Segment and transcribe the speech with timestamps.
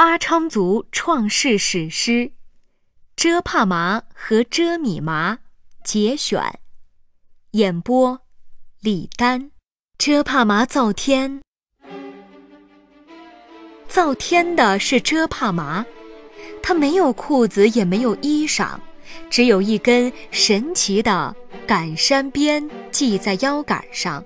[0.00, 2.12] 阿昌族创世史诗
[3.14, 5.34] 《遮帕麻和遮米麻》
[5.84, 6.58] 节选，
[7.50, 8.22] 演播
[8.80, 9.50] 李丹。
[9.98, 11.42] 遮帕麻造天，
[13.88, 15.84] 造天的是遮帕麻。
[16.62, 18.78] 他没有裤子，也没有衣裳，
[19.28, 24.24] 只有一根神奇的赶山鞭系在腰杆上。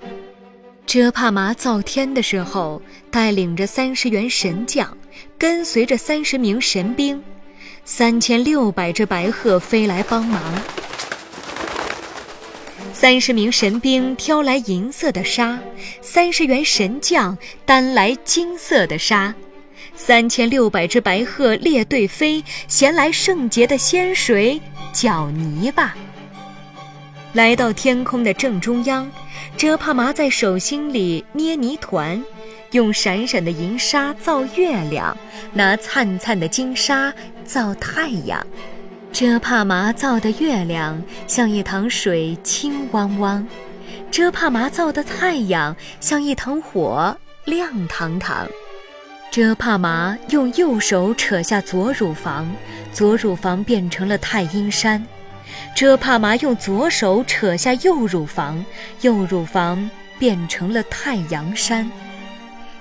[0.94, 2.80] 遮帕麻造天的时候，
[3.10, 4.96] 带领着三十员神将，
[5.36, 7.20] 跟随着三十名神兵，
[7.84, 10.40] 三千六百只白鹤飞来帮忙。
[12.92, 15.58] 三十名神兵挑来银色的沙，
[16.00, 19.34] 三十员神将担来金色的沙。
[19.96, 24.60] 三千六百只白鹤列队飞，衔来圣洁的仙水
[24.92, 25.92] 搅泥巴。
[27.34, 29.10] 来到天空的正中央，
[29.56, 32.22] 遮帕麻在手心里捏泥团，
[32.70, 35.16] 用闪闪的银沙造月亮，
[35.52, 37.12] 拿灿灿的金沙
[37.44, 38.46] 造太阳。
[39.12, 43.44] 遮帕麻造的月亮像一塘水，清汪汪；
[44.12, 48.46] 遮帕麻造的太阳像一塘火，亮堂堂。
[49.32, 52.48] 遮帕麻用右手扯下左乳房，
[52.92, 55.02] 左乳房变成了太阴山；
[55.74, 58.64] 遮帕麻用左手扯下右乳房，
[59.00, 61.90] 右乳房变成了太阳山。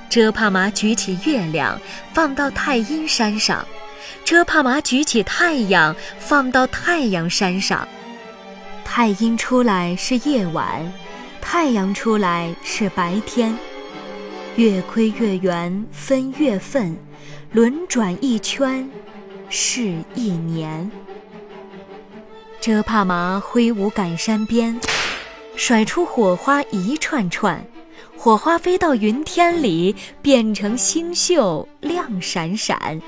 [0.09, 1.79] 遮帕麻举起月亮
[2.13, 3.65] 放到太阴山上，
[4.23, 7.87] 遮帕麻举起太阳放到太阳山上。
[8.85, 10.91] 太阴出来是夜晚，
[11.41, 13.57] 太阳出来是白天。
[14.55, 16.95] 月亏月圆分月份，
[17.53, 18.87] 轮转一圈
[19.49, 20.91] 是一年。
[22.63, 24.79] 遮帕麻挥舞赶山鞭，
[25.57, 27.61] 甩出火花一串串，
[28.15, 33.01] 火花飞到云天里，变成星宿亮闪闪。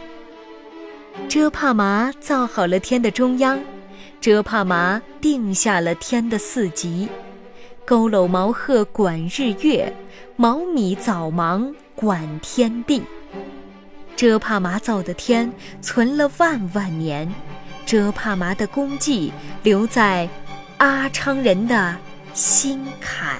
[1.29, 3.57] 遮帕麻造好了天的中央，
[4.19, 7.07] 遮帕麻定下了天的四极。
[7.87, 9.89] 佝偻毛鹤管日月，
[10.35, 13.01] 毛米早芒管天地。
[14.17, 15.49] 遮帕麻造的天
[15.81, 17.33] 存了万万年，
[17.85, 19.31] 遮帕麻的功绩
[19.63, 20.27] 留在
[20.77, 21.95] 阿昌人的
[22.33, 23.39] 心坎。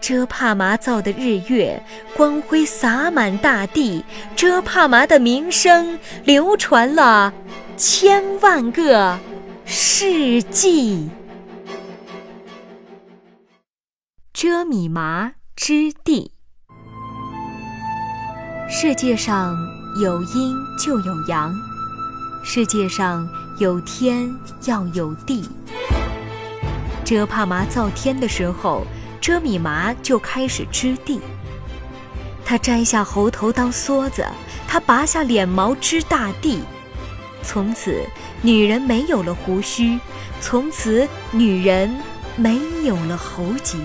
[0.00, 1.82] 遮帕麻造的日月
[2.16, 4.02] 光辉洒满大地，
[4.34, 7.34] 遮帕麻的名声流传了
[7.76, 9.18] 千万个
[9.66, 11.10] 世纪。
[14.32, 16.32] 遮米麻之地。
[18.70, 19.54] 世界上
[20.00, 21.52] 有阴就有阳，
[22.42, 23.28] 世界上
[23.58, 24.34] 有天
[24.66, 25.48] 要有地。
[27.04, 28.86] 遮帕麻造天的时候，
[29.20, 31.20] 遮米麻就开始织地。
[32.44, 34.26] 他摘下猴头当梭子，
[34.66, 36.60] 他拔下脸毛织大地。
[37.42, 38.04] 从此，
[38.42, 39.98] 女人没有了胡须；
[40.40, 41.94] 从此，女人
[42.36, 43.76] 没有了喉结。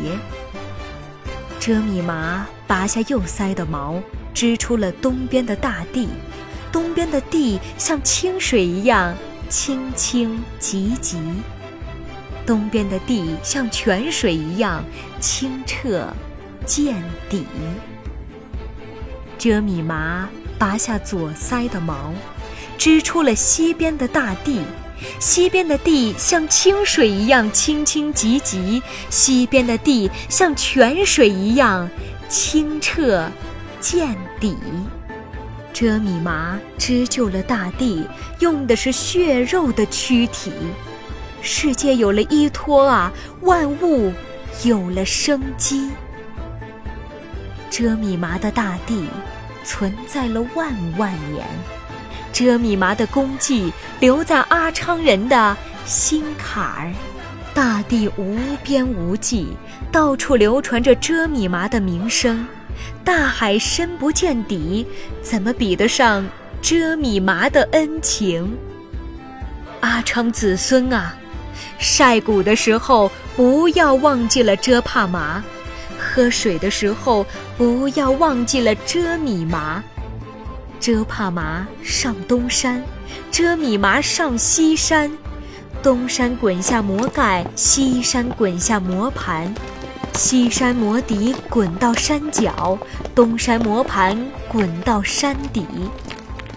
[1.60, 4.02] 遮米麻拔下右腮的毛，
[4.34, 6.10] 织出了东边的大地。
[6.76, 9.16] 东边的地像清水一样
[9.48, 11.18] 清清急急，
[12.46, 14.84] 东边的地像泉水一样
[15.22, 16.06] 清澈
[16.66, 17.46] 见底。
[19.38, 20.28] 遮米麻
[20.60, 22.14] 拔下左腮的毛，
[22.78, 24.60] 织出了西边的大地。
[25.18, 31.90] 西边的地像清水一样清清急急，西边的地像泉水一样
[32.28, 33.32] 清澈
[33.80, 34.58] 见底。
[35.76, 38.08] 遮米麻织就了大地，
[38.40, 40.50] 用的是血肉的躯体，
[41.42, 43.12] 世界有了依托啊，
[43.42, 44.14] 万物
[44.64, 45.92] 有了生机。
[47.70, 49.06] 遮米麻的大地
[49.66, 51.46] 存在了万万年。
[52.32, 56.94] 遮米麻的功绩留在阿昌人的心坎儿，
[57.54, 59.50] 大地无边无际，
[59.92, 62.48] 到处流传着遮米麻的名声。
[63.04, 64.86] 大海深不见底，
[65.22, 66.28] 怎么比得上
[66.62, 68.58] 遮米麻的恩情？
[69.82, 71.16] 阿昌子孙啊，
[71.78, 75.44] 晒谷的时候不要忘记了遮帕麻，
[76.00, 77.26] 喝水的时候
[77.58, 79.84] 不要忘记了遮米麻。
[80.80, 82.84] 遮帕麻上东山，
[83.32, 85.12] 遮米麻上西山。
[85.82, 89.54] 东山滚下磨盖，西山滚下磨盘。
[90.16, 92.80] 西山磨底滚到山脚，
[93.14, 94.18] 东山磨盘
[94.48, 95.66] 滚到山底。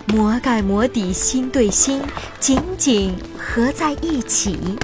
[0.07, 2.01] 磨盖磨底心对心，
[2.39, 4.79] 紧紧合在一起。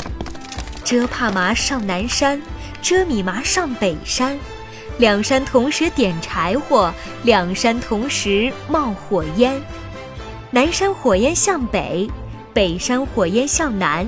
[0.83, 2.43] 遮帕麻上南山，
[2.83, 4.37] 遮米麻上北山。
[4.99, 6.93] 两山同时点柴火，
[7.23, 9.55] 两山同时冒火焰。
[10.51, 12.11] 南山火焰向北，
[12.53, 14.05] 北山火焰向南，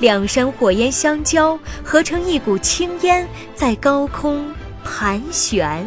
[0.00, 4.50] 两山火焰相交，合成一股青烟，在高空
[4.82, 5.86] 盘旋。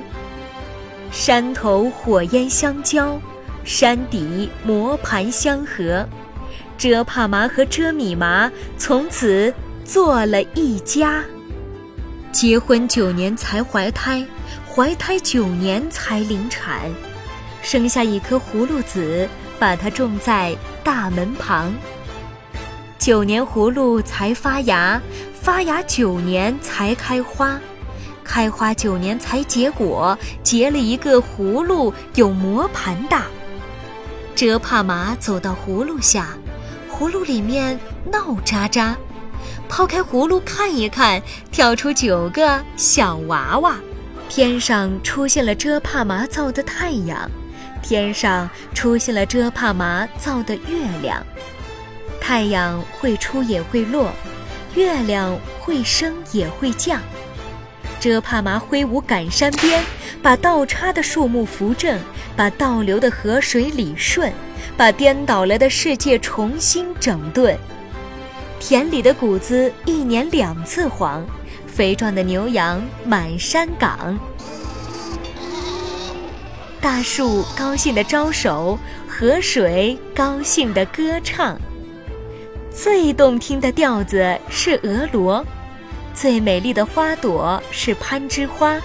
[1.12, 3.20] 山头火焰相交，
[3.64, 6.08] 山底磨盘相合，
[6.78, 9.52] 遮帕麻和遮米麻从此
[9.84, 11.24] 做了一家。
[12.32, 14.24] 结婚九年才怀胎，
[14.72, 16.82] 怀胎九年才临产，
[17.64, 19.28] 生下一颗葫芦籽，
[19.58, 21.74] 把它种在大门旁。
[23.04, 25.02] 九年葫芦才发芽，
[25.34, 27.60] 发芽九年才开花，
[28.24, 33.26] 开花九年才结果，结了一个葫芦有磨盘大。
[34.34, 36.30] 遮帕麻走到葫芦下，
[36.90, 37.78] 葫芦里面
[38.10, 38.96] 闹喳喳。
[39.68, 41.22] 抛开葫芦看一看，
[41.52, 43.76] 跳出九个小娃娃。
[44.30, 47.30] 天上出现了遮帕麻造的太阳，
[47.82, 51.22] 天上出现了遮帕麻造的月亮。
[52.26, 54.10] 太阳会出也会落，
[54.76, 57.02] 月亮会升也会降。
[58.00, 59.84] 遮帕麻挥舞赶山鞭，
[60.22, 62.00] 把倒插的树木扶正，
[62.34, 64.32] 把倒流的河水理顺，
[64.78, 67.58] 把颠倒了的世界重新整顿。
[68.58, 71.26] 田里的谷子一年两次黄，
[71.68, 74.18] 肥壮的牛羊满山岗。
[76.80, 78.80] 大树高兴地招手，
[79.10, 81.60] 河水高兴地歌唱。
[82.76, 85.46] 最动听的调子是鹅螺，
[86.16, 88.82] 最美丽的花朵是攀枝花。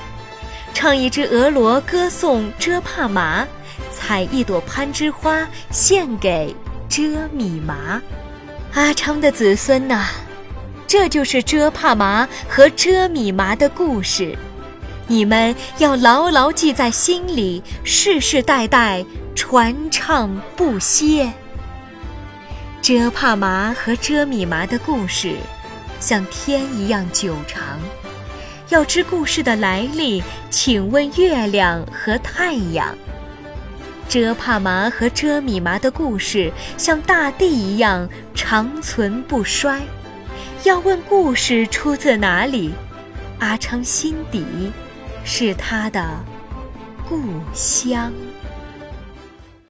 [0.75, 3.47] 唱一支鹅螺歌颂遮帕麻，
[3.91, 6.55] 采一朵攀枝花献给
[6.87, 7.03] 遮
[7.33, 8.01] 米麻。
[8.75, 10.05] 阿昌的子孙呐，
[10.87, 14.37] 这就是遮帕麻和遮米麻的故事，
[15.07, 19.03] 你们要牢牢记在心里，世世代代
[19.35, 21.33] 传唱不歇。
[22.89, 25.37] 遮帕麻和遮米麻的故事，
[26.01, 27.79] 像天一样久长。
[28.71, 32.97] 要知故事的来历，请问月亮和太阳。
[34.09, 39.83] 遮帕麻和遮米麻的故事像大地一样长存不衰。
[40.65, 42.73] 要问故事出自哪里，
[43.39, 44.73] 阿昌心底
[45.27, 46.03] 是他的
[47.07, 47.21] 故
[47.53, 48.11] 乡。